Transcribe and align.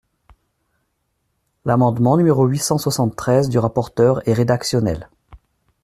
L’amendement 1.63 2.17
numéro 2.17 2.47
huit 2.47 2.57
cent 2.57 2.79
soixante-treize 2.79 3.49
du 3.49 3.59
rapporteur 3.59 4.27
est 4.27 4.33
rédactionnel. 4.33 5.11